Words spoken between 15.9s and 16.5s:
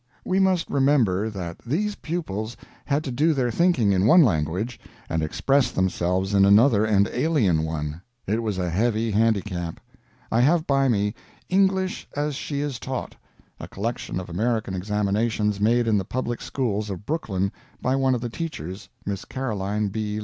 the public